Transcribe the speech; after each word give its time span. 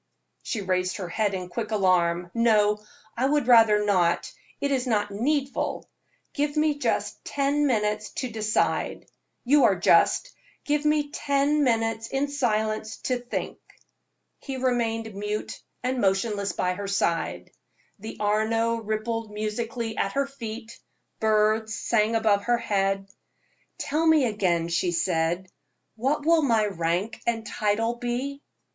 She 0.41 0.61
raised 0.61 0.97
her 0.97 1.09
head 1.09 1.35
in 1.35 1.47
quick 1.47 1.69
alarm. 1.69 2.31
"No, 2.33 2.81
I 3.15 3.27
would 3.27 3.45
rather 3.45 3.85
not, 3.85 4.33
it 4.59 4.71
is 4.71 4.87
not 4.87 5.11
needful. 5.11 5.87
Give 6.33 6.57
me 6.57 6.79
just 6.79 7.23
ten 7.23 7.67
minutes 7.67 8.09
to 8.13 8.31
decide. 8.31 9.05
You 9.43 9.65
are 9.65 9.75
just; 9.75 10.33
give 10.65 10.85
me 10.85 11.11
ten 11.11 11.63
minutes 11.63 12.07
in 12.07 12.29
silence 12.29 12.97
to 13.03 13.19
think." 13.19 13.59
He 14.39 14.57
remained 14.57 15.13
mute 15.13 15.61
and 15.83 16.01
motionless 16.01 16.53
by 16.53 16.73
her 16.73 16.87
side. 16.87 17.51
The 17.99 18.17
Arno 18.19 18.77
rippled 18.77 19.29
musically 19.29 19.97
at 19.97 20.13
her 20.13 20.25
feet; 20.25 20.79
birds 21.19 21.75
sang 21.75 22.15
above 22.15 22.45
her 22.45 22.57
head. 22.57 23.07
"Tell 23.77 24.07
me 24.07 24.25
again;" 24.25 24.67
she 24.67 24.93
said, 24.93 25.51
"what 25.95 26.25
will 26.25 26.41
my 26.41 26.65
rank 26.65 27.21
and 27.27 27.45
title 27.45 27.97
be?" 27.97 28.41